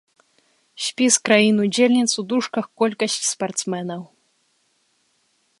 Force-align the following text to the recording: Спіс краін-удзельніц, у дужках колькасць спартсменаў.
Спіс 0.85 1.13
краін-удзельніц, 1.29 2.07
у 2.23 2.27
дужках 2.33 2.65
колькасць 2.83 3.21
спартсменаў. 3.33 4.01